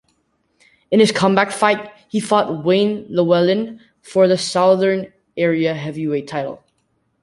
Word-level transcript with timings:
In 0.89 0.99
his 0.99 1.11
comeback 1.11 1.51
fight, 1.51 1.91
he 2.09 2.19
fought 2.19 2.65
Wayne 2.65 3.05
Llewellyn 3.07 3.79
for 4.01 4.27
the 4.27 4.35
Southern 4.35 5.13
Area 5.37 5.75
heavyweight 5.75 6.27
title. 6.27 6.63